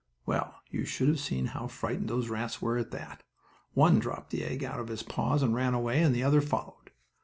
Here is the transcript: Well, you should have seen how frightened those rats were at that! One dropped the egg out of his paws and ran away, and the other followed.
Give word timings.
Well, 0.25 0.55
you 0.71 0.83
should 0.83 1.09
have 1.09 1.19
seen 1.19 1.45
how 1.53 1.67
frightened 1.67 2.09
those 2.09 2.27
rats 2.27 2.59
were 2.59 2.79
at 2.79 2.89
that! 2.89 3.21
One 3.75 3.99
dropped 3.99 4.31
the 4.31 4.43
egg 4.43 4.63
out 4.63 4.79
of 4.79 4.87
his 4.87 5.03
paws 5.03 5.43
and 5.43 5.53
ran 5.53 5.75
away, 5.75 6.01
and 6.01 6.15
the 6.15 6.23
other 6.23 6.41
followed. 6.41 6.89